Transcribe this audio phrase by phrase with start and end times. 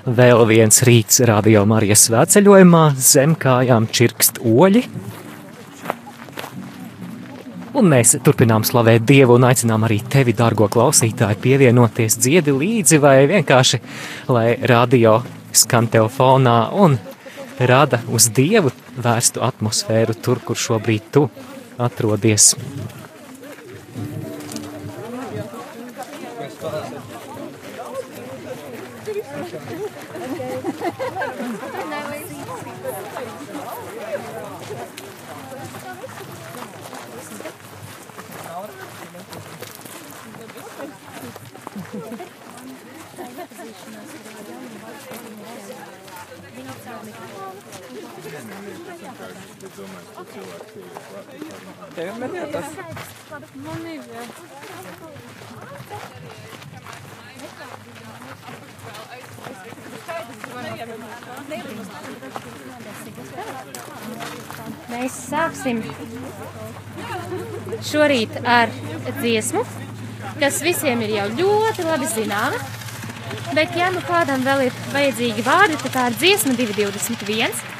[0.00, 4.80] Vēl viens rīts radio Marijas svētceļojumā zem kājām čirkst oļi.
[7.76, 13.14] Un mēs turpinām slavēt Dievu un aicinām arī tevi, dārgo klausītāji, pievienoties dziedi līdzi vai
[13.28, 13.82] vienkārši,
[14.32, 15.18] lai radio
[15.52, 16.96] skan tev fonā un
[17.60, 21.28] rada uz Dievu vērstu atmosfēru tur, kur šobrīd tu
[21.76, 22.54] atrodies.
[51.94, 52.68] Tev ir tas.
[53.64, 54.22] Man ir, jā.
[64.90, 65.80] Mēs sāksim
[67.86, 68.72] šorīt ar
[69.20, 69.64] dziesmu,
[70.40, 72.60] kas visiem ir jau ļoti labi zināma.
[73.54, 77.79] Bet, ja nu kādam vēl ir vajadzīgi vārdi, tad tā ir dziesma 221.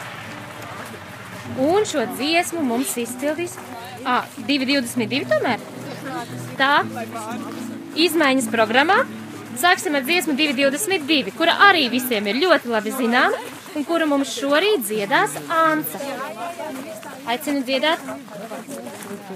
[1.60, 3.56] Un šo dziesmu mums izcildīs
[4.08, 5.62] ah, 222 tomēr.
[6.60, 6.74] Tā
[8.00, 9.02] izmaiņas programmā
[9.60, 13.40] sāksim ar dziesmu 222, kura arī visiem ir ļoti labi zināma
[13.76, 16.00] un kuru mums šorīt dziedās Anca.
[17.30, 18.02] Aicinu dziedāt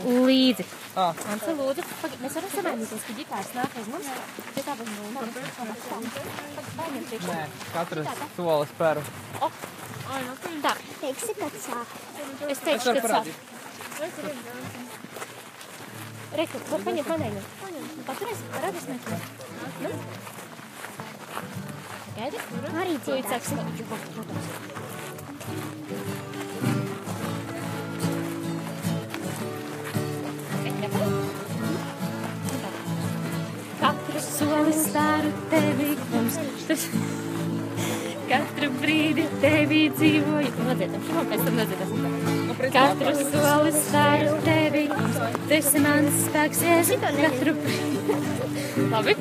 [0.04, 0.66] līdzi.
[0.96, 4.10] Anca, lūdzu, pagaid, mēs varam samainīties, ka ģitārs nāk aiz mums.
[4.54, 4.76] Te tā.
[6.74, 7.38] Paņem priekšā.
[7.38, 8.76] Nē, katrs solis
[10.12, 10.76] Ой, ну ты да.
[11.00, 11.88] Teiksi, kad sāk.
[12.50, 13.26] Es teikšu, kad sāk.
[16.34, 17.40] Reku, paņem, paņem.
[18.04, 19.18] Paturēs, redzēs nekā.
[19.84, 19.90] Nu?
[22.18, 22.38] Gaidi?
[22.82, 23.54] Arī cīcāks.
[23.88, 24.52] Protams.
[33.84, 36.38] Katru soli staru tevi, mums
[36.68, 36.86] tas...
[38.28, 40.52] Katru brīdi tevi dzīvoju.
[40.64, 42.14] Nodziedam šo, pēc tam nodziedam.
[42.74, 44.84] Katru soli staru tevi.
[45.48, 46.98] Tu esi mans spēks, Jēzu.
[47.02, 48.16] Katru brīdi.
[48.92, 49.16] Labi.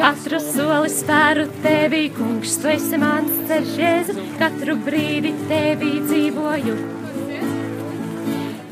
[0.00, 2.56] Katru soli spēru tevi, kungs.
[2.62, 4.16] Tu esi mans ceļš, Jēzu.
[4.40, 6.78] Katru brīdi tevi dzīvoju.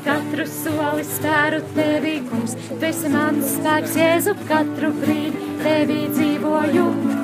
[0.09, 2.57] Katru soli spēru tevi, kungs.
[2.73, 4.37] Tu esi mans spēks, Jēzu.
[4.49, 7.18] Katru brīdi tevi dzīvoju.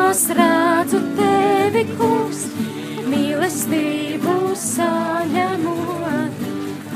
[0.00, 2.44] Raugos redzu tevi, kungs.
[3.10, 6.40] Mīlestību saņemot,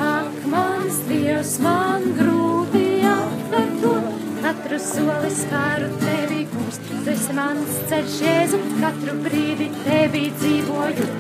[0.00, 3.94] ak, mans Dievs, man grūti atver to.
[4.44, 11.10] Katru soli spēru tevi, kungs, tu esi mans ceļš, Jēzu, katru brīdi tevi dzīvoju.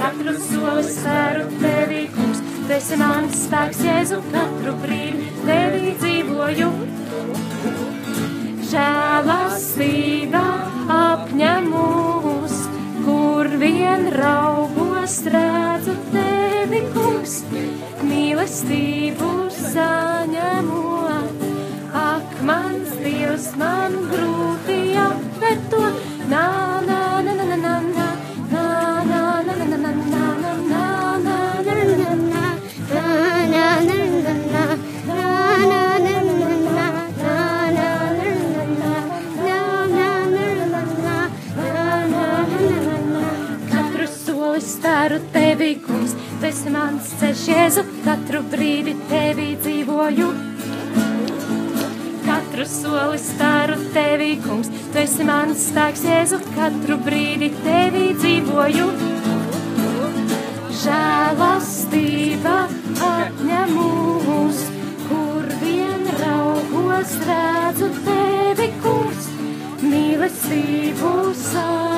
[0.00, 6.99] Katru soli spēru tevi, kungs, tu esi mans spēks, Jēzu, katru brīdi tevi dzīvoju.
[8.70, 10.40] Žēlastība
[10.94, 12.58] apņem mūs,
[13.02, 17.40] kur vien raugos redzu tevi, kungs,
[18.06, 21.42] mīlestību saņemot.
[22.04, 25.82] Ak, mans Dievs, man grūti apver to.
[26.30, 26.69] Nā,
[45.00, 50.26] staru tevi, kungs, tu esi mans ceļš, Jēzu, katru brīdi tevi dzīvoju.
[52.26, 58.88] Katru soli staru tevi, kungs, tu esi mans spēks, Jēzu, katru brīdi tevi dzīvoju.
[60.82, 62.56] Žēlastība
[63.08, 64.66] apņem mūs,
[65.06, 69.32] kur vien raugos redzu tevi, kungs,
[69.80, 71.14] mīlestību
[71.46, 71.89] saņemot.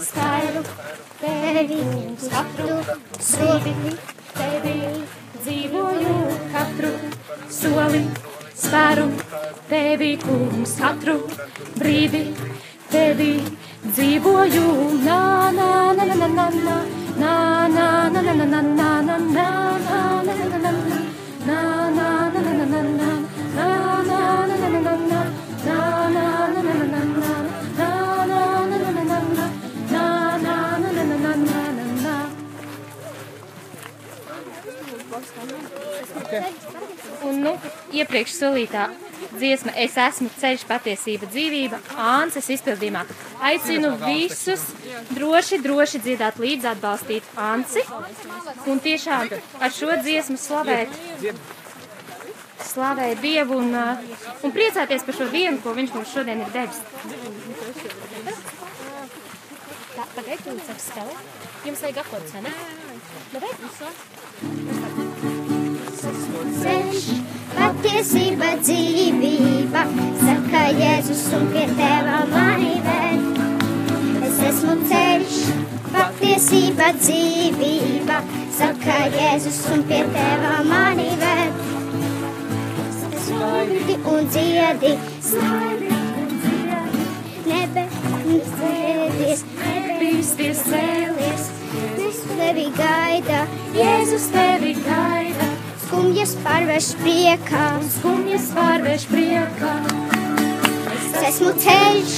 [0.00, 0.62] スカイロ
[1.22, 2.76] ベリースカイロ
[3.56, 4.09] ベリー
[10.90, 11.20] katru
[11.78, 12.22] brīdi
[12.90, 13.32] tevi
[13.94, 14.79] dzīvoju.
[37.28, 37.54] Un, nu,
[37.92, 38.88] iepriekš solītā
[39.34, 43.04] dziesma Es esmu ceļš, patiesība, dzīvība, Ānces izpildījumā.
[43.50, 44.64] Aicinu visus
[45.12, 47.84] droši, droši dziedāt līdzi, atbalstīt Ānci
[48.70, 49.30] un tiešām
[49.60, 50.96] ar šo dziesmu slavēt,
[52.70, 56.80] slavēt Dievu un, uh, un priecāties par šo dienu, ko Viņš mums šodien ir devis.
[59.90, 61.38] Tā, pagaid, tu saki spēlēt.
[61.66, 62.52] Jums vajag akords, vai ne?
[63.34, 65.09] Davai?
[66.60, 67.04] Ceļš,
[67.54, 69.84] patiesība, dzīvība,
[70.20, 73.40] saka Jēzus un pie teva mani ved.
[74.28, 75.38] Es esmu ceļš,
[75.94, 78.20] patiesība, dzīvība,
[78.58, 81.60] saka Jēzus un pie teva mani ved.
[83.30, 87.06] Smaidi un dziedi, smaidi un dziedi,
[87.46, 88.00] nebēs
[88.58, 91.48] cēlies, nebīsties cēlies.
[92.08, 93.44] Es tevi gaida,
[93.76, 95.49] Jēzus tevi gaida.
[95.90, 99.70] Skumjas pārvērš priekā, Skumjas pārvērš priekā,
[100.92, 102.12] es esmu ceļš,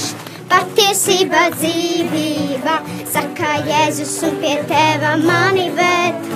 [0.51, 2.75] patiesība, dzīvība.
[3.09, 6.29] Saka Jēzus un pie teva mani ved.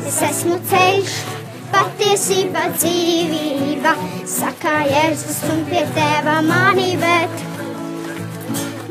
[0.00, 1.18] Es esmu ceļš,
[1.74, 3.92] patiesība, dzīvība.
[4.38, 7.36] Saka Jēzus un pie teva mani ved.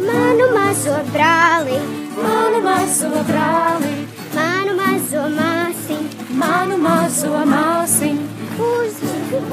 [0.05, 1.81] Manu mazo brāli,
[2.21, 3.95] manu mazo brāli,
[4.37, 5.44] manu mazo māsiņu,
[6.65, 8.23] manu mazo māsiņu,
[8.65, 8.95] uz,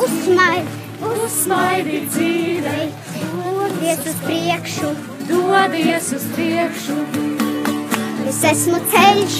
[0.00, 0.68] uzsmaid,
[1.04, 2.86] uzsmaidi dzīvei,
[3.34, 4.92] dodies uz priekšu.
[5.28, 6.96] dodies uz priekšu.
[8.28, 9.36] Es esmu ceļš,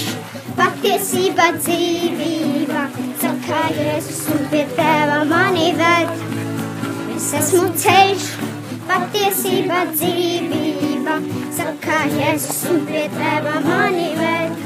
[0.59, 2.85] patiesība, dzīvība.
[3.23, 6.13] Saka Jēzus un pie teva mani ved.
[7.17, 8.31] Es esmu ceļš,
[8.91, 11.21] patiesība, dzīvība.
[11.57, 14.61] Saka Jēzus un pie teva mani ved.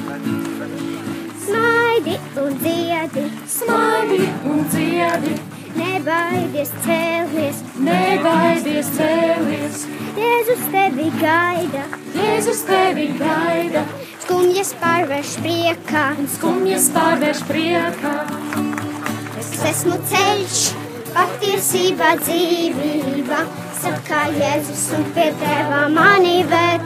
[1.96, 5.32] Smaidi un dziedi, Smaidi un dziedi,
[5.76, 7.60] nebaidies cēlies.
[7.80, 13.84] nebaidies cēlies, Jēzus tevi gaida, Jēzus tevi gaida,
[14.24, 16.04] skumjas pārvērš priekā.
[16.34, 18.14] skumjas pārvērš priekā.
[19.38, 20.58] Es esmu ceļš,
[21.14, 23.38] patiesība, dzīvība.
[23.80, 26.84] Saka Jēzus un pie teva mani ved.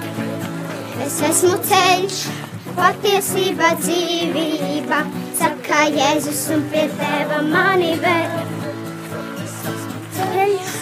[1.02, 5.00] Es esmu ceļš, patiesība, dzīvība.
[5.38, 7.92] Saka Jēzus un pie teva mani.
[10.16, 10.72] Ceļš,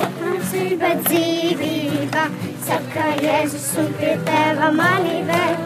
[0.00, 2.26] patiesība, dzīvība.
[2.66, 5.64] Saka Jēzus un pie teva mani ved.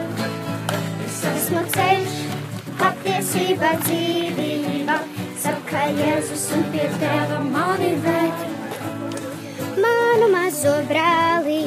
[1.07, 2.21] Es esmu ceļš,
[2.81, 5.01] patiesība, dzīvība.
[5.41, 8.49] Saka Jēzus un pie teva mani ved.
[9.81, 11.63] Manu mazo brāli,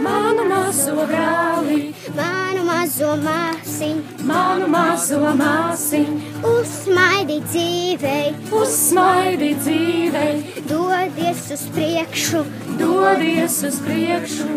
[0.00, 6.16] Manu mazo brāli, manu mazo māsiņu, manu mazo māsiņu,
[6.52, 10.34] uzsmaidi dzīvei, uzsmaidi dzīvei,
[10.70, 12.42] dodies uz priekšu.
[12.80, 14.48] dodies uz priekšu.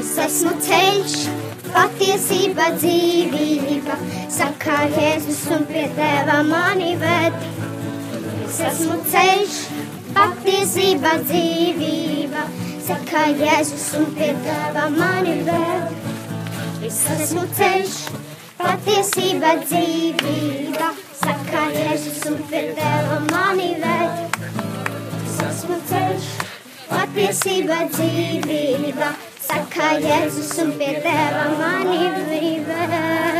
[0.00, 1.16] Es esmu ceļš,
[1.74, 3.98] patiesība, dzīvība.
[4.32, 7.36] Saka Jēzus un pie teva mani ved.
[8.46, 9.58] Es esmu ceļš,
[10.16, 12.46] patiesība, dzīvība.
[12.88, 16.09] Saka Jēzus un pie teva mani ved.
[16.80, 17.96] Es esmu ceļš,
[18.56, 20.86] patiesība, dzīvība.
[21.20, 24.38] Saka Jēzus un pie teva mani ved.
[25.18, 26.30] Es esmu ceļš,
[26.88, 29.10] patiesība, dzīvība.
[29.44, 33.39] Saka Jēzus un pie teva mani ved.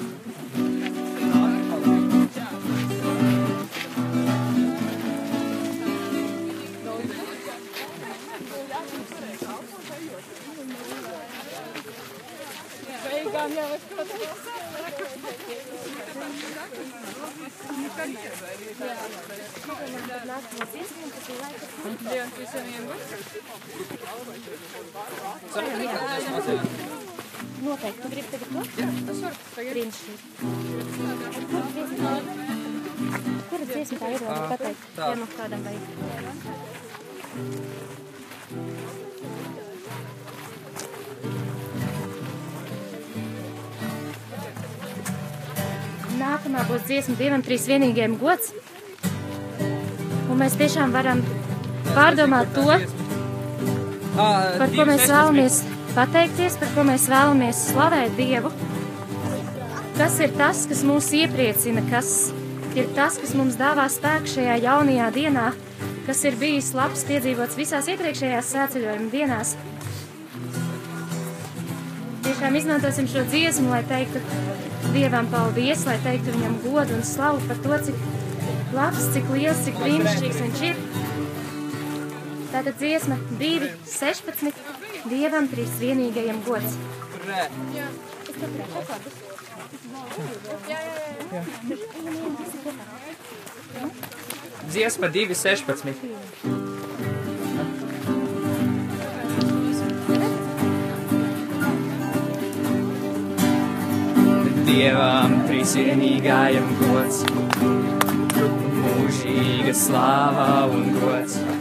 [27.61, 28.01] Noteikti.
[28.01, 28.61] Tu gribi tagad to?
[28.81, 29.33] Jā, tas var.
[29.57, 30.23] Brīnišķīgi.
[33.51, 34.19] Kura dziesma tā ir?
[34.25, 34.81] Labi pateikt.
[34.97, 35.83] Jā, mums kādam vajag.
[46.21, 48.47] Nākamā būs dziesma divam, trīs vienīgiem gods.
[50.31, 51.19] Un mēs tiešām varam
[51.93, 52.65] pārdomāt to,
[54.15, 55.13] par ko mēs 2.16.
[55.13, 55.57] vēlamies
[55.95, 58.51] pateikties, par ko mēs vēlamies slavēt Dievu.
[59.97, 62.31] Kas ir tas, kas mūs iepriecina, kas
[62.75, 65.51] ir tas, kas mums dāvā spēku šajā jaunajā dienā,
[66.07, 69.55] kas ir bijis labs piedzīvots visās iepriekšējās sēceļojuma dienās.
[72.25, 74.21] Tiešām izmantosim šo dziesmu, lai teiktu
[74.91, 79.77] Dievam paldies, lai teiktu viņam godu un slavu par to, cik labs, cik liels, cik
[79.79, 80.81] brīnišķīgs viņš ir.
[82.51, 84.57] Tātad dziesma 2, 16,
[85.07, 86.75] Dievam trīs vienīgajam gods.
[94.71, 95.95] Dziesma 2.16.
[104.67, 107.23] Dievam trīsienīgajam gods,
[108.83, 111.60] mūžīga slāva un gods.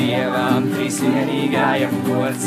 [0.00, 2.46] Dievam trīsienīgajam gods,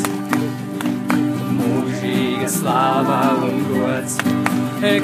[1.53, 4.15] mūžīga slāva un gods.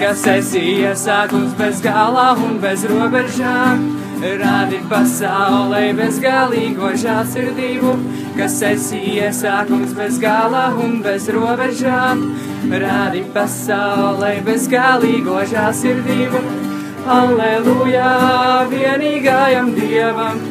[0.02, 3.86] Kas esi iesākums bez galā un bez robežām,
[4.42, 7.94] rādi pasaulē bezgalīgo žāsirdību.
[8.40, 12.26] Kas esi iesākums bez galā un bez robežām,
[12.74, 16.48] rādi pasaulē bezgalīgo žāsirdību.
[17.20, 18.14] Aleluja,
[18.74, 20.49] vienīgajam Dievam!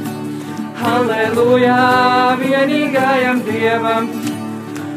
[0.78, 4.04] Aleluja, vienīgajam Dievam!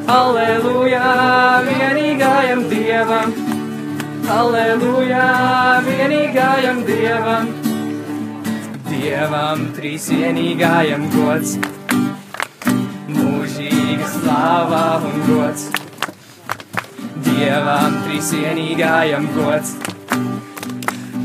[0.07, 1.07] Aleluja,
[1.65, 3.33] vienīgajam Dievam!
[4.29, 5.25] Aleluja,
[5.87, 7.49] vienīgajam Dievam!
[8.91, 11.57] Dievam trīsienīgajam gods,
[13.17, 15.67] mūžīga slāva un gods.
[17.25, 19.77] Dievam trīsienīgajam gods,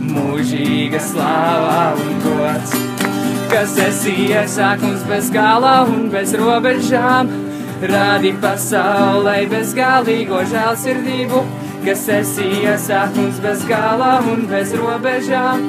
[0.00, 2.95] mūžīga slāva un gods.
[3.46, 7.28] Kas esi iesākums bez galā un bez robežām,
[7.90, 11.42] rādi pasaulē bezgalīgo žēlsirdību.
[11.84, 15.62] Kas esi iesākums bez galā un bez robežām,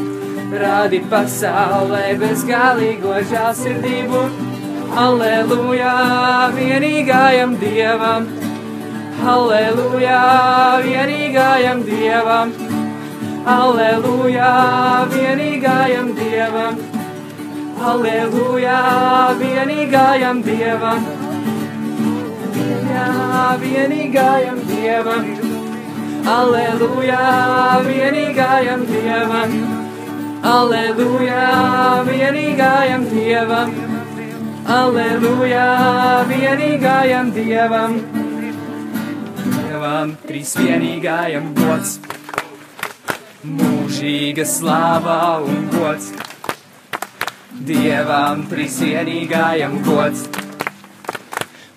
[0.63, 4.25] rādi pasaulē bezgalīgo žēlsirdību.
[4.97, 5.93] Aleluja,
[6.57, 8.29] vienīgajam Dievam!
[9.37, 10.19] Aleluja,
[10.87, 12.53] vienīgajam Dievam!
[13.47, 14.53] Aleluja,
[15.13, 16.96] vienīgajam Dievam!
[17.77, 18.77] Aleluja,
[19.37, 21.03] vienīgajam Dievam!
[22.89, 23.09] Jā,
[23.61, 25.27] vienīgajam Dievam!
[26.27, 27.19] Aleluja,
[27.85, 29.53] vienīgajam Dievam!
[30.41, 31.43] Aleluja,
[32.09, 33.75] vienīgajam Dievam!
[34.65, 35.67] Aleluja,
[36.31, 37.99] vienīgajam Dievam!
[39.45, 41.99] Dievam, trīs vienīgajam gods!
[43.45, 46.09] Mūžīga slāva un gods!
[47.67, 50.21] Dievam, trīs vienīgajam gods!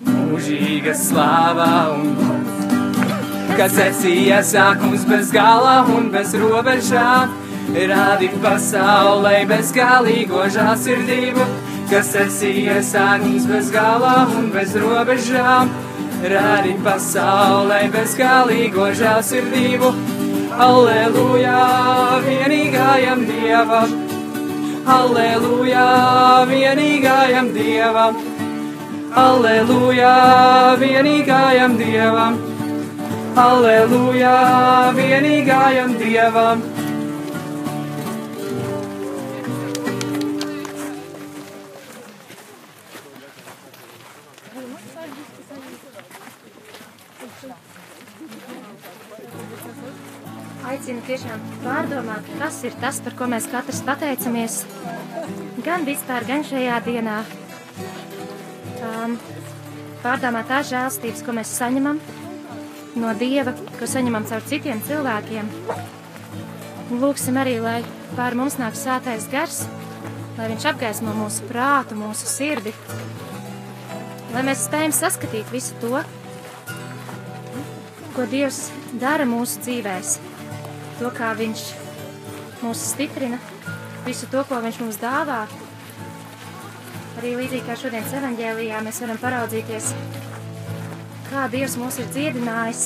[0.06, 2.76] Mūžīga slāva un gods!
[3.59, 7.32] Kas esi iesākums bez galā un bez robežām,
[7.75, 11.49] rādi pasaulē bezgalīgo žāsirdību.
[11.90, 15.75] Kas esi iesākums bez galā un bez robežām,
[16.35, 19.90] rādi pasaulē bezgalīgo žāsirdību.
[20.70, 21.59] Aleluja,
[22.28, 24.10] vienīgajam Dievam!
[24.87, 25.87] Aleluja,
[26.49, 28.16] vienīgajam Dievam!
[29.12, 30.12] Aleluja,
[30.80, 32.38] vienīgajam Dievam!
[33.37, 34.37] Aleluja,
[34.96, 36.79] vienīgajam Dievam!
[50.90, 54.54] Aicinu tiešām pārdomāt, kas ir tas, par ko mēs katrs pateicamies.
[55.62, 57.18] Gan vispār, gan šajā dienā.
[58.88, 59.12] Um,
[60.02, 62.00] pārdomāt tās žēlstības, ko mēs saņemam
[62.99, 65.52] no Dieva, ko saņemam caur citiem cilvēkiem.
[67.04, 67.76] Lūksim arī, lai
[68.16, 69.61] pār mums nāk sātais gars,
[70.40, 72.75] lai viņš apgaismo mūsu prātu, mūsu sirdi,
[74.35, 76.02] lai mēs spējam saskatīt visu to,
[78.18, 78.64] ko Dievs
[78.99, 80.18] dara mūsu dzīvēs,
[81.00, 81.64] to, kā Viņš
[82.61, 83.38] mūs stiprina,
[84.04, 85.42] visu to, ko Viņš mums dāvā.
[87.21, 89.90] Arī līdzīgi kā šodienas evanģēlijā mēs varam paraudzīties,
[91.30, 92.85] kā Dievs mūs ir dziedinājis,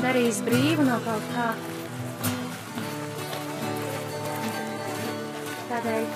[0.00, 1.50] darījis brīvu no kaut kā.
[5.70, 6.08] Tādēļ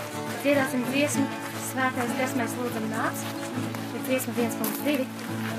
[0.45, 1.27] dziedāsim dziesmu,
[1.71, 3.27] svētais gars mēs lūdzam nāc,
[3.95, 5.54] ir dziesma 1.2.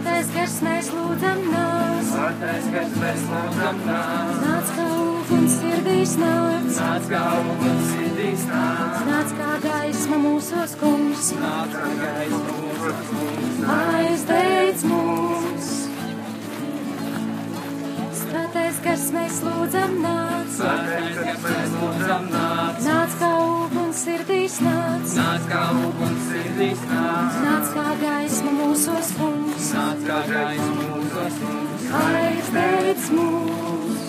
[0.00, 6.70] Svētais gars mēs lūdzam nāc, Svētais, kas mēs lūdzam nāc, nāc kā uguns sirdīs nāc,
[6.78, 13.60] nāc kā uguns sirdīs nāc, nāc kā gaisma mūsos kungs, nāc kā gaisa mūsu kungs,
[13.76, 15.68] aizdeic mūs.
[18.22, 25.14] Svētais gars mēs lūdzam nāc, Svētais, kas mēs lūdzam nāc, nāc kā uguns sirdīs nāc,
[25.20, 31.84] nāc kā uguns sirdīs nāc, nāc kā gaisma mūsos kungs, nāc kā gaisa mūsu kungs,
[32.00, 34.06] aizdeic mūs.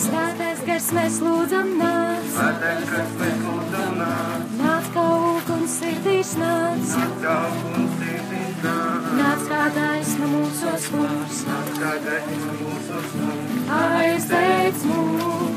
[0.00, 6.96] Svētais gars mēs lūdzam nāc, Svētais, kas mēs lūdzam nāc, nāc kā uguns sirdīs nāc,
[6.96, 14.84] nāc kā uguns sirdīs nāc, nāc kā gaisma mūsos nāc kā gaisa mūsu kungs, aizdeic
[14.90, 15.49] mūs.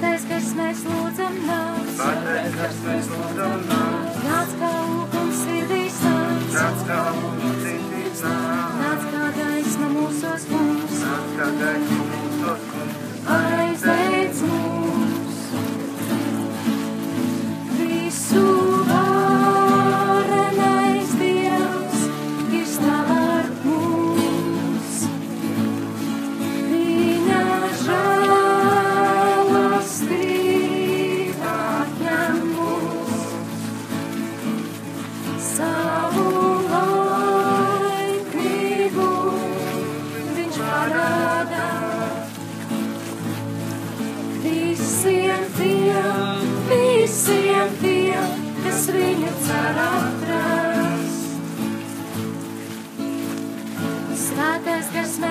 [0.00, 6.46] Svētais gars mēs lūdzam nāc, Svētais, kas mēs lūdzam nāc, nāc kā uguns sirdīs nāc,
[6.54, 13.08] nāc kā uguns sirdīs nāc, nāc kā gaisma mūsos kungs, nāc kā gaisa mūsu kungs,
[13.36, 13.99] aizdeic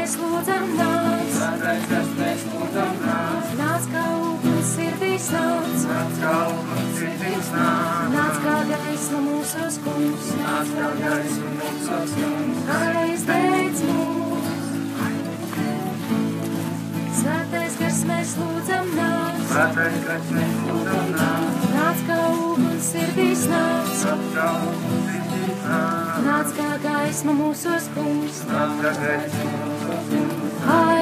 [0.09, 1.35] mēs lūdzam nāc,
[1.89, 6.15] kas mēs lūdzam nāc, nāc kā uguns sirdīs nāc, nāc.
[6.21, 13.83] Kā uguns sirdīs nāc, nāc kā gaisma mūsos kungs, nāc kā gaisa mūsu kungs, aizdeic
[13.91, 14.49] mūs.
[17.19, 23.93] Svētais, kas mēs lūdzam nāc, Svētais, kas mēs lūdzam nāc, nāc kā uguns sirdīs nāc,
[23.93, 24.33] nāc.
[24.39, 29.58] Kā uguns sirdīs nāc, nāc kā gaisma mūsos kungs, nāc kā gaisa mūsu kungs,
[30.67, 30.98] aizdeic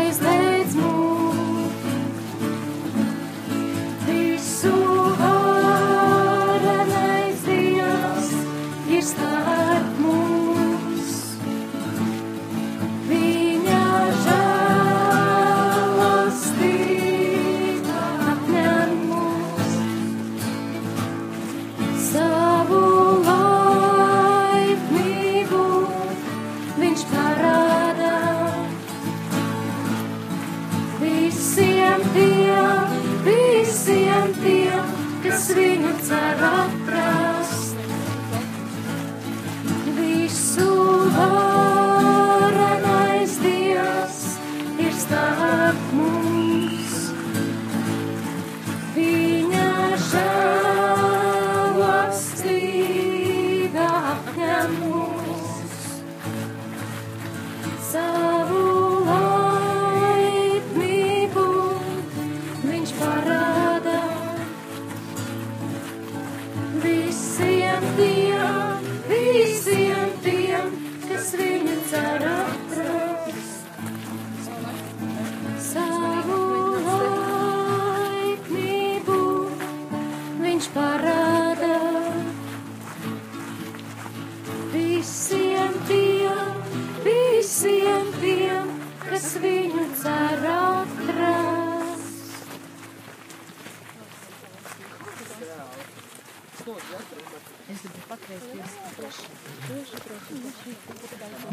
[85.07, 86.57] Visiem tiem,
[86.99, 88.73] visiem tiem,
[89.07, 92.03] kas viņu cer atrast.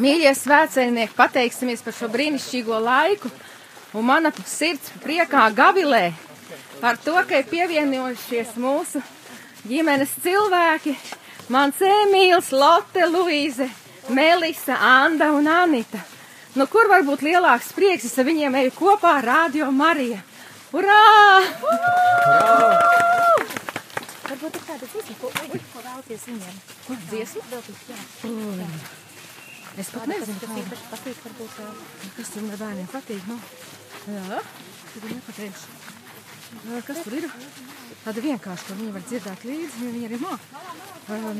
[0.02, 3.30] Mīļie svētceļnieki, pateiksimies par šo brīnišķīgo laiku,
[3.94, 6.08] un mana sirds priekā gavilē
[6.82, 8.98] par to, ka ir pievienojušies mūsu
[9.62, 10.98] ģimenes cilvēki.
[11.52, 13.66] Mans Emīls, Lotte, Luīze,
[14.16, 16.00] Melisa, Anda un Anita.
[16.56, 20.22] Nu, kur var būt lielāks prieks, ja viņiem eju kopā Rādio Marija?
[20.72, 21.00] Urā!
[24.24, 26.60] Varbūt ir kāda dziesma, ko, ko, ko vēlaties viņiem?
[26.86, 27.42] Kur dziesma?
[27.52, 27.98] Veltīt, jā.
[29.74, 31.50] Es pat nezinu, kas īpaši patīk, varbūt.
[32.16, 33.28] Kas tam bērniem patīk?
[33.28, 33.36] Nu?
[34.14, 34.40] Jā,
[34.96, 35.66] ir nepateikšu.
[36.86, 37.28] Kas tur ir?
[38.04, 40.42] Tāda vienkārši, ka viņi var dzirdēt līdzi, ja viņi arī māk.
[41.14, 41.38] Um,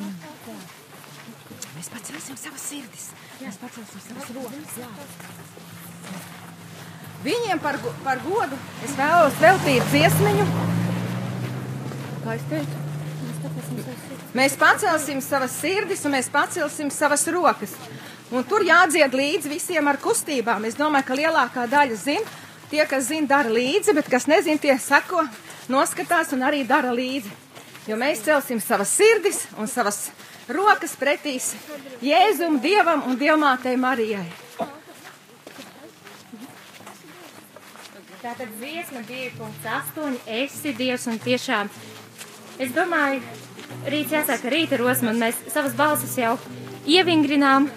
[1.75, 3.11] mēs pacelsim savas sirdis.
[3.43, 4.79] Mēs pacelsim savas rokas.
[4.81, 4.89] Jā.
[7.25, 10.49] Viņiem par, par godu es vēlos veltīt dziesmiņu.
[12.25, 12.81] Kā es teicu?
[14.35, 17.77] Mēs pacelsim savas sirdis un mēs pacelsim savas rokas.
[18.33, 20.65] Un tur jādzied līdzi visiem ar kustībām.
[20.65, 22.41] Es domāju, ka lielākā daļa zina.
[22.73, 25.27] Tie, kas zina, dara līdzi, bet kas nezina, tie seko,
[25.73, 27.33] noskatās un arī dara līdzi.
[27.89, 30.09] Jo mēs celsim savas sirdis un savas
[30.49, 31.53] rokas pretīs
[32.05, 34.25] Jēzum, Dievam un Dievmātei Marijai.
[38.25, 40.15] Tātad dziesma 2.8.
[40.33, 41.69] Esi Dievs un tiešām.
[42.57, 43.21] Es domāju,
[43.93, 46.39] rīts jāsaka rīta rosma, un mēs savas balsis jau
[46.89, 47.69] ievingrinām,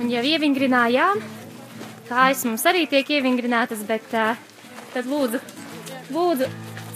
[0.00, 1.20] un jau ievingrinājām.
[2.08, 4.40] Kājas mums arī tiek ievingrinātas, bet uh,
[4.94, 5.42] tad lūdzu,
[6.16, 6.48] lūdzu,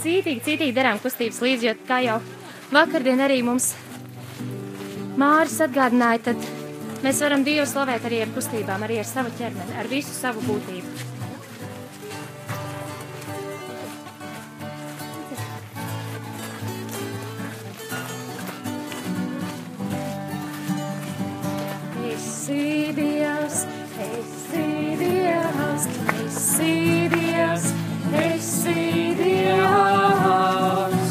[0.02, 2.18] cītīgi, cītīgi darām kustības līdzi, jo kā jau
[2.74, 3.72] vakardien arī mums
[5.18, 6.44] Māris atgādināja, tad
[7.02, 11.06] mēs varam Dievu slavēt arī ar kustībām, arī ar savu ķermeni, ar visu savu būtību.
[22.12, 23.64] Esi Dievs,
[24.06, 24.64] esi
[25.02, 25.90] Dievs,
[26.22, 26.72] esi
[27.10, 27.72] Dievs,
[28.14, 31.08] esi Dievs.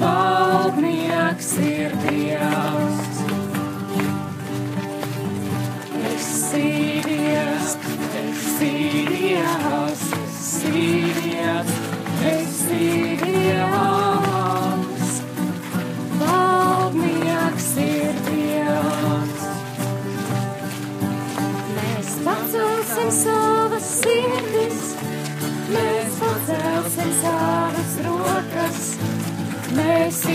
[0.00, 3.20] Valdnieks ir Dievs.
[6.14, 7.76] Esi Dievs,
[8.22, 8.76] esi
[9.10, 10.04] Dievs,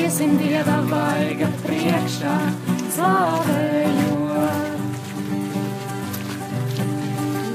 [0.09, 2.35] iesim Dieva vaiga priekšā,
[2.95, 4.79] slavējot.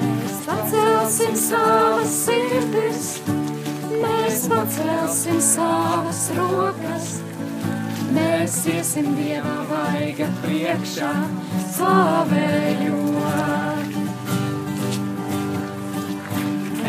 [0.04, 3.08] Mēs pacelsim savas sirdis,
[3.90, 7.10] mēs pacelsim savas rokas,
[8.14, 11.10] mēs iesim Dieva vaiga priekšā,
[11.74, 13.02] slavējot.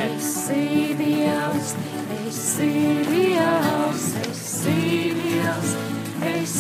[0.06, 1.74] Esi Dievs,
[2.22, 3.05] esi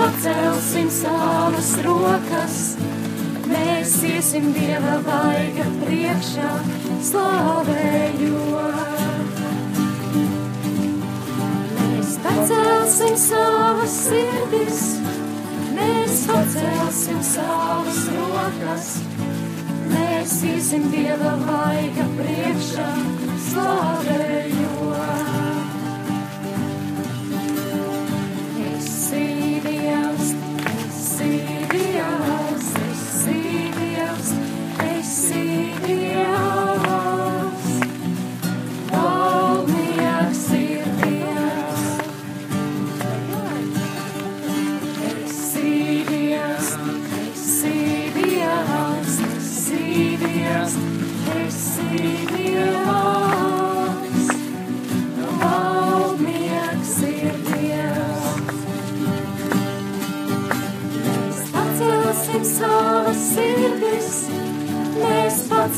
[0.00, 2.54] pacelsim savas rokas,
[3.50, 6.52] mēs iesim Dieva vaiga priekšā,
[7.10, 8.62] slavējot.
[11.82, 14.80] Mēs pacelsim savas sirdis,
[15.76, 18.90] mēs pacelsim savas rokas,
[19.92, 22.90] mēs iesim Dieva vaiga priekšā,
[23.50, 25.49] slavējot.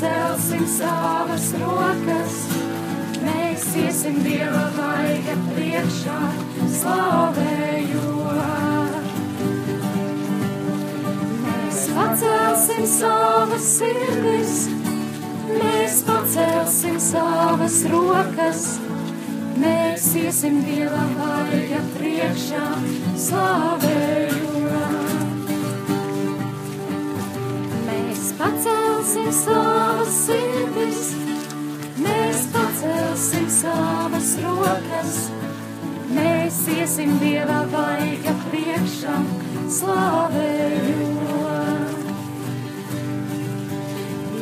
[0.03, 2.35] Mēs pacelsim savas rokas,
[3.23, 6.17] mēs iesim Dieva vaiga priekšā,
[6.79, 8.11] slavējot.
[11.45, 14.57] Mēs pacelsim savas sirdis,
[15.53, 18.67] mēs pacelsim savas rokas,
[19.63, 22.67] mēs iesim Dieva vaiga priekšā,
[23.15, 23.92] slavējot.
[29.31, 31.13] Savas sirdis,
[32.03, 35.19] mēs pacelsim savas rokas,
[36.17, 39.15] mēs iesim Dieva vaiga priekšā,
[39.79, 41.21] slavējot.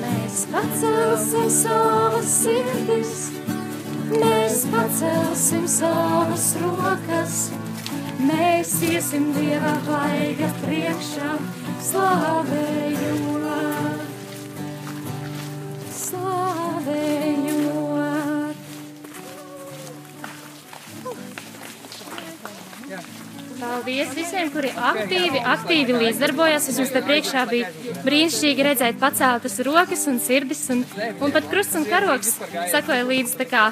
[0.00, 3.14] Mēs pacelsim savas sirdis,
[4.14, 7.34] mēs pacelsim savas rokas,
[8.24, 11.30] mēs iesim Dieva vaiga priekšā,
[11.90, 12.99] slavējot,
[23.61, 26.68] Paldies visiem, kuri aktīvi, aktīvi līdzdarbojas.
[26.73, 27.68] Es jums te priekšā bija
[28.07, 30.85] brīnišķīgi redzēt paceltas rokas un sirdis un,
[31.20, 32.38] un pat krusts un karoks
[32.73, 33.37] sakoja līdzi.
[33.42, 33.66] Tā kā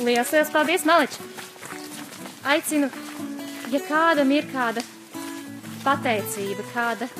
[0.00, 1.18] liels, liels paldies, Malič!
[2.52, 2.88] Aicinu,
[3.70, 4.82] ja kādam ir kāda
[5.84, 7.10] pateicība, kāda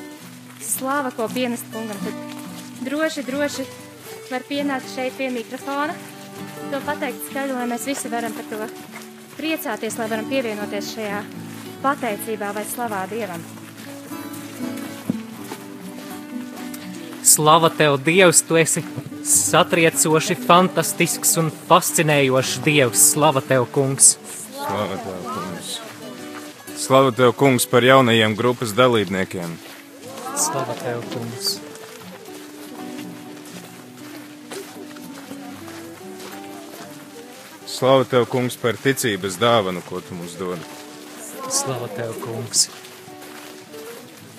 [0.62, 3.68] slava, ko pienest kungam, tad droši, droši
[4.30, 5.94] var pienākt šeit pie mikrofona,
[6.72, 8.68] to pateikt skaļi, lai mēs visi varam par to
[9.38, 11.22] priecāties, lai varam pievienoties šajā
[11.82, 13.42] pateicībā vai slavā Dievam.
[17.22, 18.82] Slava tev, Dievs, tu esi
[19.26, 23.08] satriecoši, fantastisks un fascinējošs Dievs.
[23.14, 24.16] Slava tev, kungs!
[24.58, 25.74] Slava tev, kungs!
[26.82, 29.54] Slava tev, kungs, par jaunajiem grupas dalībniekiem!
[30.34, 31.71] Slava tev, kungs!
[37.82, 40.60] Slava tev, kungs, par ticības dāvanu, ko tu mums dod.
[41.50, 42.68] Slava tev, kungs!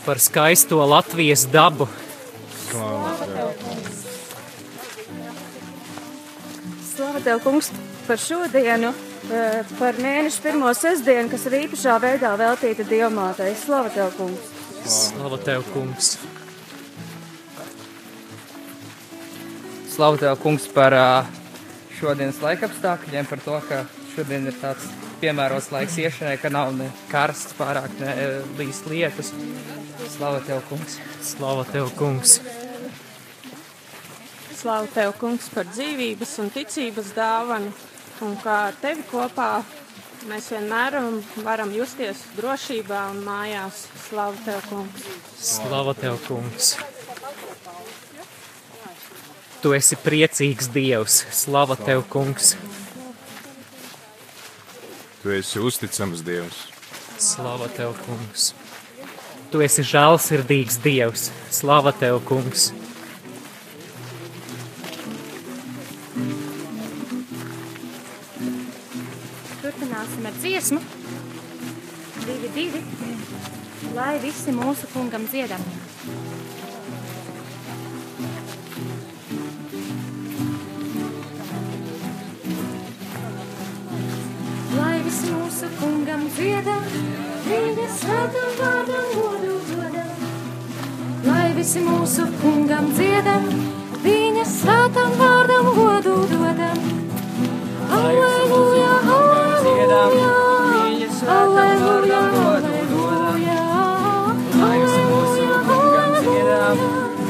[0.05, 1.89] Par skaisto Latvijas dabu.
[2.69, 3.99] Slava tev, kungs!
[6.93, 7.71] Slava tev, kungs,
[8.07, 8.93] par šodienu,
[9.27, 13.51] eh, par mēnešu pirmo sestdienu, kas ir īpašā veidā veltīta Dievmātei.
[13.59, 14.49] Slava tev, kungs!
[14.87, 16.15] Slava tev, kungs!
[19.91, 21.42] Slavu tev, kungs, par ā,
[22.03, 24.89] šodienas laika apstākļiem, par to, ka šodien ir tāds
[25.21, 28.25] piemērots laiks iešanai, ka nav ne karsts pārāk, ne ā,
[28.59, 29.31] līs lietus.
[30.17, 30.97] Slavu tev, kungs!
[31.23, 32.41] Slava tev, kungs!
[34.59, 37.71] Slavu tev, kungs, par dzīvības un ticības dāvanu,
[38.25, 39.53] un kā ar tevi kopā
[40.27, 40.99] mēs vienmēr
[41.43, 43.85] varam justies drošībā un mājās.
[44.09, 45.07] Slavu tev, kungs!
[45.53, 46.75] Slava tev, kungs!
[49.63, 51.21] Tu esi priecīgs Dievs.
[51.31, 52.49] Slava tev, kungs!
[55.21, 56.65] Tu esi uzticams Dievs.
[57.15, 58.49] Slava tev, kungs!
[59.53, 61.29] Tu esi žēlsirdīgs Dievs.
[61.47, 62.73] Slava tev, kungs!
[69.63, 70.83] Turpināsim ar dziesmu.
[72.27, 72.83] Divi, divi.
[73.95, 75.63] Lai visi mūsu kungam dziedam.
[91.73, 93.45] Visi mūsu kungam dziedam,
[94.03, 96.77] viņa svētam vārdam godu dodam.
[97.97, 100.27] Alleluja, alleluja, alleluja,
[101.33, 102.19] alleluja,
[102.53, 103.57] alleluja,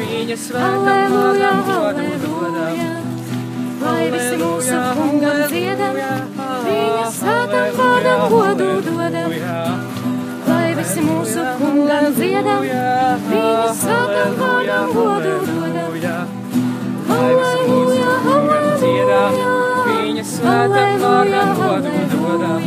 [0.01, 2.75] Viņa svētā vārdam godu dodam.
[3.83, 6.01] Lai visi mūsu kungam dziedam,
[6.67, 9.31] viņa svētam vārdam godu dodam.
[10.51, 12.67] Lai visi mūsu kungam dziedam,
[13.63, 16.31] viņa svētam vārdam godu dodam.
[17.15, 19.21] Alleluja, alleluja,
[19.87, 22.65] Viņa svētā vārdam godu dodam.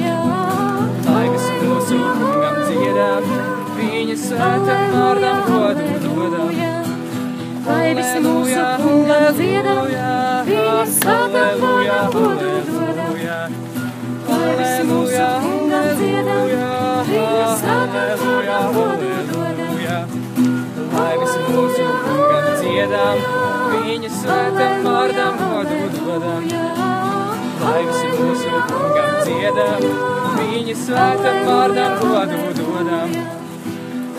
[1.07, 3.29] Lai visi mūsu kungam dziedam,
[3.77, 6.55] viņa svētā vārdam godu dodam.
[7.67, 9.85] Lai visi mūsu kungam dziedam,
[10.49, 13.61] viņa svētam vārdam godu dodam.
[14.31, 16.49] Lai visi mūsu kungam dziedam,
[17.13, 19.16] viņa svētam vārdam godu dodam.
[21.57, 23.21] Mūsu kungam dziedam,
[23.73, 26.43] viņa svētā vārdam godu dodam.
[27.63, 29.87] Lai visi mūsu kungam dziedam,
[30.37, 33.15] viņa svētā vārdam godu dodam.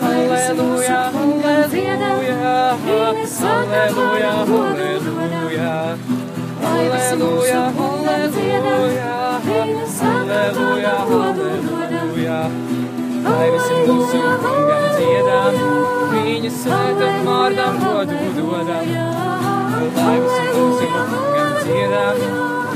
[0.00, 2.56] Halleluja, halleluja,
[2.88, 5.76] halleluja, halleluja.
[6.64, 9.14] Halleluja, halleluja,
[9.46, 12.42] halleluja, halleluja.
[13.28, 15.56] Lai visi mūsu kungam dziedam,
[16.12, 18.92] viņa svētam vārdam godu dodam.
[19.98, 22.22] Lai visi mūsu kungam dziedam,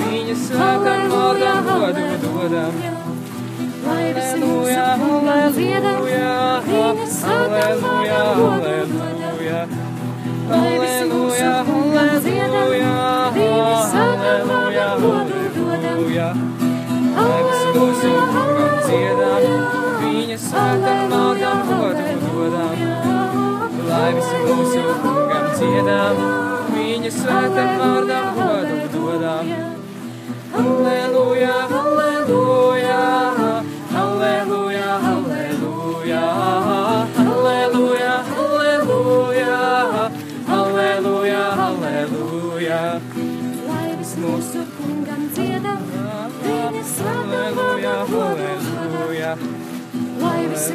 [0.02, 2.82] viņa svētam vārdam godu dodam.
[3.86, 9.78] Lai visi mūsu kungam dziedam, viņa svētam vārdam godu dodam.
[10.52, 11.82] Lai visi mūsu kungam
[17.46, 19.46] visi mūsu kungam dziedam,
[20.02, 22.82] viņa svētam vārdam godu dodam.
[23.90, 26.22] Lai visi mūsu kungam dziedam,
[26.76, 29.52] viņa svētam vārdam godu dodam.
[30.52, 31.31] visi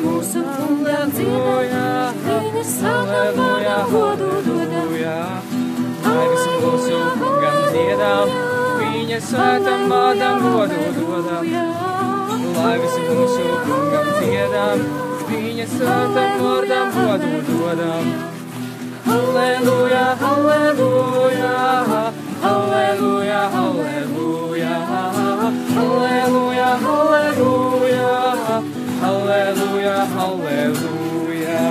[0.07, 4.87] mūsu kungam dziedam, viņa svētam vārdam godu dodam.
[6.07, 8.31] Visi mūsu kungam dziedam,
[8.79, 11.43] viņa svētam vārdam godu dodam.
[12.57, 14.87] Lai visi mūsu kungam dziedam,
[15.31, 18.11] viņa svētam vārdam godu dodam.
[19.07, 21.51] Halleluja, halleluja,
[22.43, 24.71] halleluja, halleluja,
[25.77, 28.36] halleluja, halleluja,
[29.01, 31.61] halleluja, halleluja.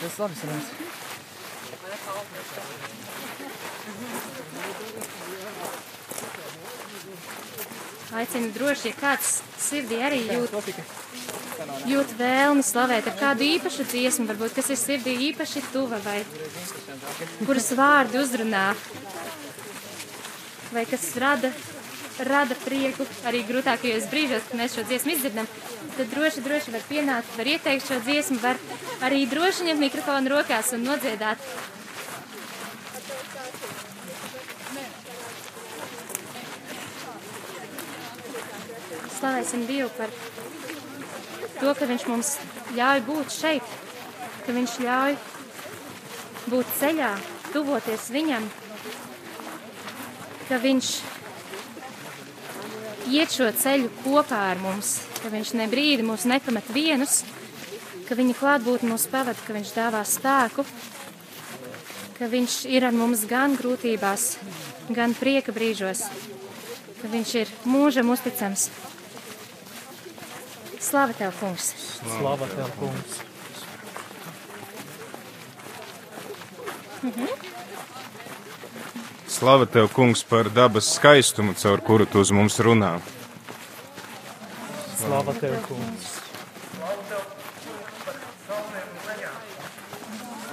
[0.00, 0.88] Tas labi sanāca.
[8.10, 10.72] Aicinu droši, ja kāds sirdī arī jūt,
[11.86, 16.18] jūt vēlmi slavēt ar kādu īpašu dziesmu, varbūt kas ir sirdī īpaši tuva vai
[17.46, 18.64] kuras vārdi uzrunā,
[20.74, 21.52] vai kas rada,
[22.26, 25.48] rada prieku arī grūtākajos brīžos, kad mēs šo dziesmu izdzirdam,
[25.96, 28.60] tad droši, droši var pienākt, var ieteikt šo dziesmu, var
[29.06, 31.40] arī droši ņemt mikrofonu rokās un nodziedāt.
[39.20, 40.12] Slavēsim Dievu par
[41.60, 42.34] to, ka Viņš mums
[42.76, 43.74] ļauj būt šeit,
[44.46, 45.16] ka Viņš ļauj
[46.48, 47.10] būt ceļā,
[47.52, 48.48] tuvoties Viņam,
[50.48, 50.94] ka Viņš
[53.08, 57.22] iet šo ceļu kopā ar mums, ka Viņš ne brīdi mūs nepamet vienus,
[58.08, 60.66] ka Viņa klātbūtne mūs pavada, ka Viņš dāvā spēku,
[62.18, 64.36] ka Viņš ir ar mums gan grūtībās,
[64.92, 66.04] gan prieka brīžos,
[67.00, 68.68] ka Viņš ir mūžam uzticams.
[70.80, 71.74] Slava tev, kungs!
[72.02, 73.20] Slava tev, kungs!
[79.40, 82.90] Slava tev, kungs, par dabas skaistumu, caur kuru tu uz mums runā.
[85.00, 86.10] Slava tev, kungs!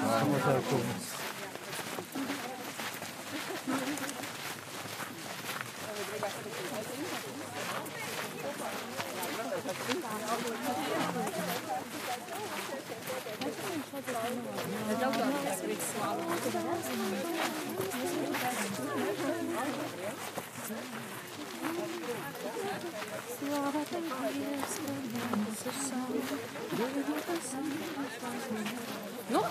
[0.07, 1.06] Slava tev, kungs!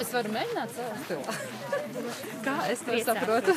[0.07, 1.23] Es varu mēģināt savu stilu.
[2.47, 3.55] Kā es to saprotu?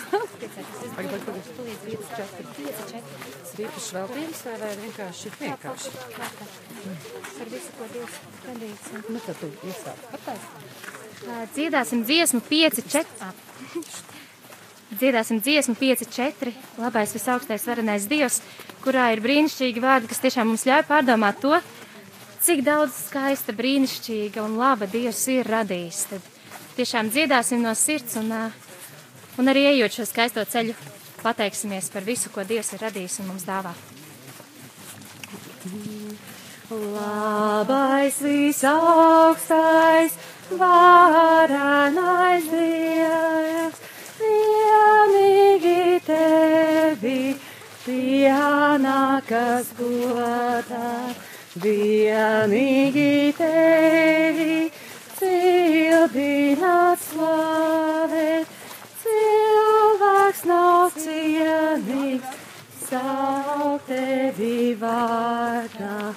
[0.95, 1.49] Pagaid, pagaid.
[1.85, 2.45] Pieci, četri.
[3.59, 5.91] Rīpas veltījums vai, vai vienkārši vienkārši?
[6.15, 8.88] Par visu, ko Dievs radījis.
[9.09, 10.05] Nu, tad tu iesāk.
[10.13, 10.47] Pataisi.
[11.57, 13.33] Dziedāsim dziesmu 5, 4.
[14.95, 16.55] Dziedāsim dziesmu 5, 4.
[16.79, 18.39] Labais, visaugstais, varenais Dievs,
[18.85, 21.59] kurā ir brīnišķīgi vārdi, kas tiešām mums ļauj pārdomāt to,
[22.45, 26.03] cik daudz skaista, brīnišķīga un laba Dievs ir radījis.
[26.13, 26.35] Tad
[26.77, 28.34] tiešām dziedāsim no sirds un,
[29.39, 30.75] un arī ejot šo skaisto ceļu,
[31.23, 33.73] pateiksimies par visu, ko Dievs ir radījis un mums dāvā.
[36.69, 40.13] Labais, visaugstais,
[40.53, 43.79] varenais Dievs,
[44.19, 47.36] vienīgi tevi,
[47.88, 50.93] pienākas godā,
[51.58, 54.69] vienīgi tevi,
[55.29, 58.53] cildināt slavēt,
[59.03, 62.37] cilvēks nav cienīgs,
[62.87, 66.13] saukt tevi vārdā.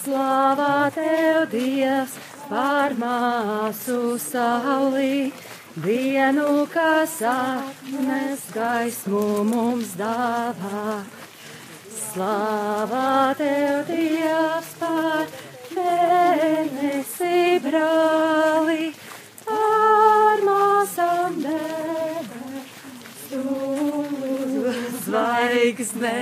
[0.00, 2.16] Slāvā tev, Dievs,
[2.48, 5.30] par māsu sauli,
[5.84, 10.96] dienu, kas atnes gaismu mums dāvā.
[12.00, 15.49] Slāvā tev, Dievs, par
[15.80, 18.92] mēnesi brāli,
[19.46, 21.80] par māsām debesu
[25.04, 26.16] zvaigzne,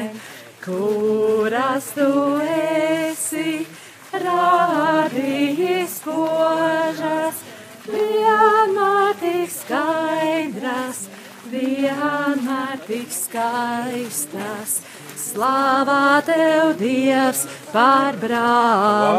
[0.65, 2.09] kuras tu
[2.45, 3.67] esi
[4.13, 7.43] radījis požas,
[7.89, 11.05] vienmēr tik skaidras,
[11.53, 14.81] vienmēr tik skaistas.
[15.39, 19.15] Slāvā tev, Dievs, par brālīvēju,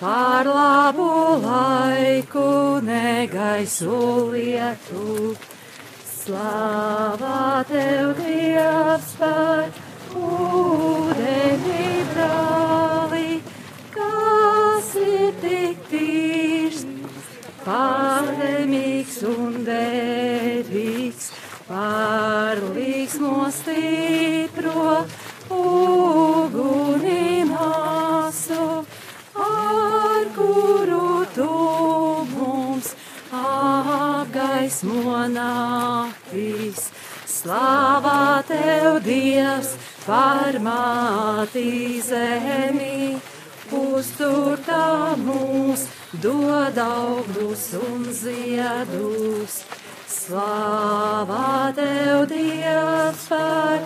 [0.00, 4.00] par labu laiku, negaisu
[4.32, 5.36] lietu.
[6.02, 9.70] Slāvā tev, Dievs, par
[10.18, 13.38] ūdeni brāli,
[13.94, 16.82] kas ir tik tīrs,
[17.62, 21.30] pārdemīgs un derīgs,
[21.68, 24.92] Pārlīgs mūs stipro
[25.52, 28.68] ugunī māsu,
[29.46, 31.48] ar kuru tu
[32.30, 32.88] mums
[33.40, 36.88] apgaismo naktīs.
[37.34, 39.74] Slāvā tev Dievs
[40.06, 43.18] par māti zemi,
[43.82, 45.84] uztur tā mūs,
[46.24, 49.60] dod augļus un ziedus.
[50.28, 53.78] Slāvā tev, Dievs, par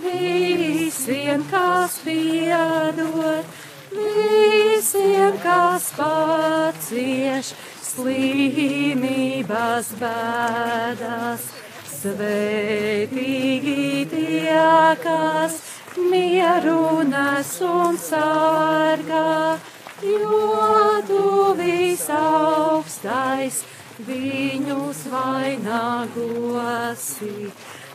[0.00, 3.42] visiem, kas piedod,
[3.92, 7.50] visiem, kas pacieš
[7.84, 11.44] slimības bēdas.
[11.98, 14.56] Svētīgi tie,
[15.04, 15.58] kas
[15.98, 19.60] mieru nes un sargā,
[20.00, 20.40] jo
[21.12, 23.60] tu visaugstais
[24.06, 26.12] viņus vainagosi.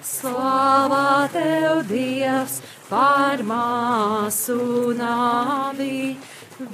[0.05, 6.17] Slāvā tev, Dievs, par māsu nāvi,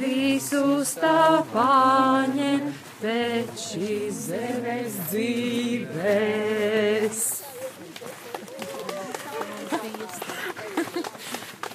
[0.02, 7.20] visus tā paņem pēc šīs zemes dzīves.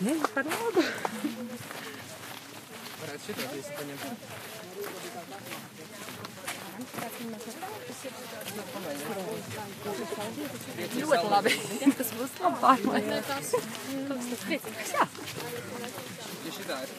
[0.06, 0.82] Ne, par labu.
[3.00, 4.55] Varētu šito visu paņemt.
[10.96, 11.52] Ļoti labi.
[11.98, 13.28] Tas būs labi pārmaiņas.
[13.30, 14.90] Tas priecīgs.
[14.96, 15.04] Jā.
[16.46, 16.90] Ja šitā ir.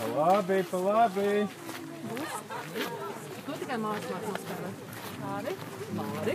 [0.00, 1.30] Pa labi, pa labi.
[2.10, 4.70] To tikai mājas māks nospēlē.
[5.20, 5.52] Māri?
[5.96, 6.34] Māri?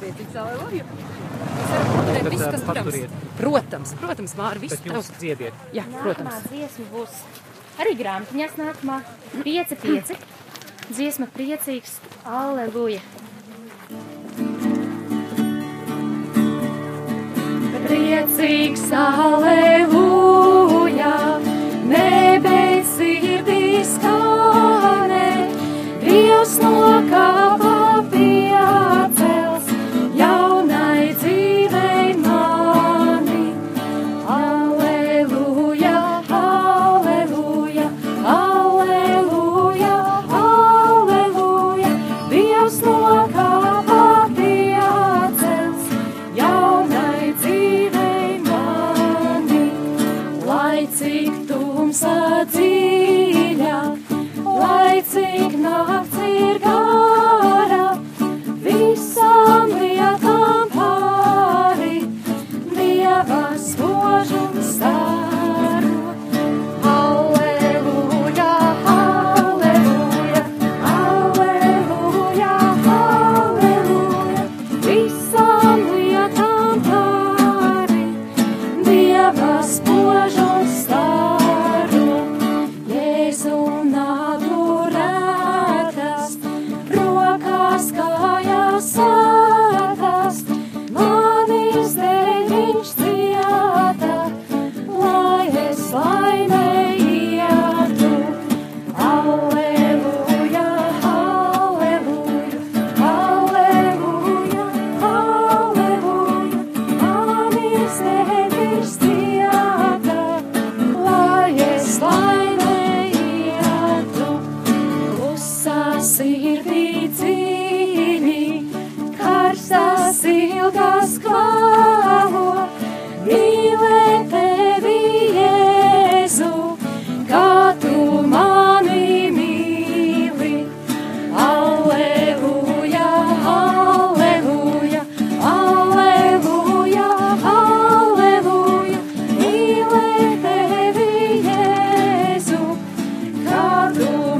[0.00, 0.86] Priecīgs aleluja.
[0.86, 3.14] Mēs varam pateikt visu, kas paturiet.
[3.38, 5.20] Protams, protams, Māri, visu Bet jūs tavs.
[5.20, 5.60] dziediet.
[5.76, 6.30] Jā, protams.
[6.30, 7.20] Nākamā dziesma būs
[7.84, 8.98] arī grāmatiņās nākamā
[9.44, 10.16] 5-5.
[10.90, 13.02] Dziesma priecīgs, aleluja.
[17.86, 19.86] Priecīgs, aleluja,
[26.62, 27.45] no kāpā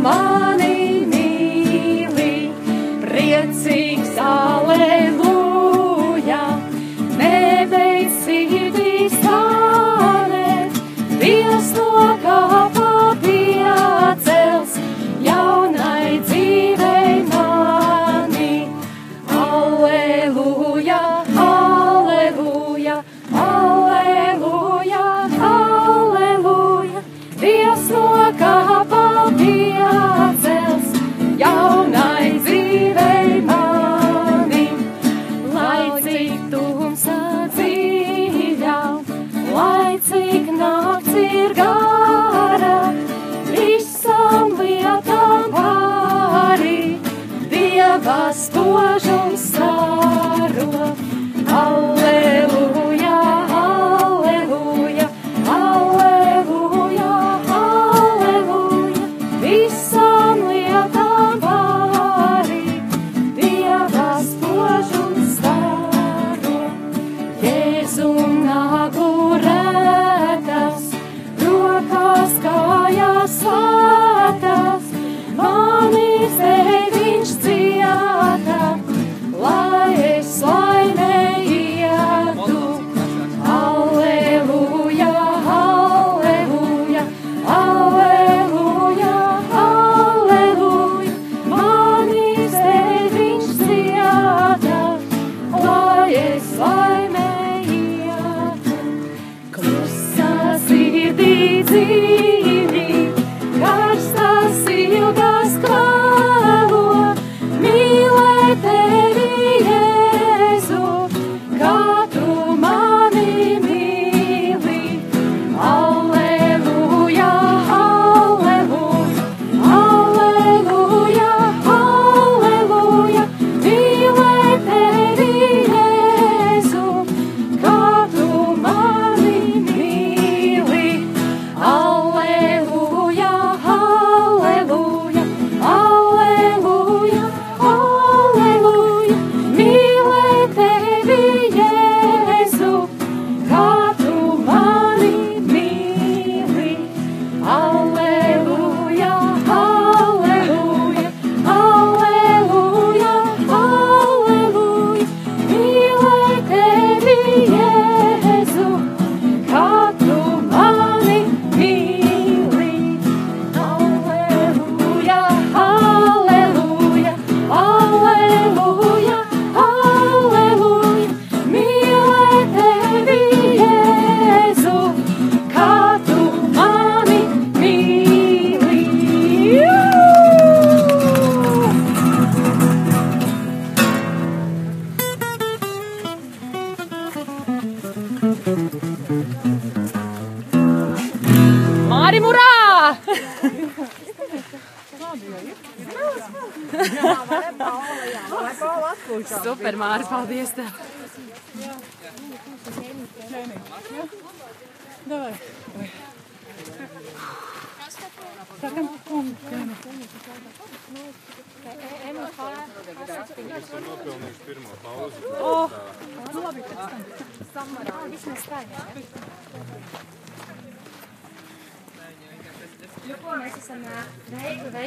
[0.06, 0.35] tu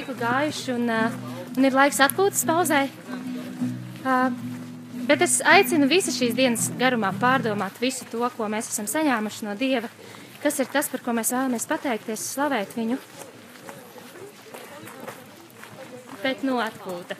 [0.10, 1.01] veikli gājuši un, ā,
[1.57, 2.88] un ir laiks atpūtas pauzē.
[4.05, 4.32] Ā,
[5.10, 9.55] Bet es aicinu visu šīs dienas garumā pārdomāt visu to, ko mēs esam saņēmuši no
[9.57, 9.89] Dieva,
[10.43, 12.99] kas ir tas, par ko mēs vēlamies pateikties, slavēt viņu.
[16.22, 17.18] Bet no atpūta.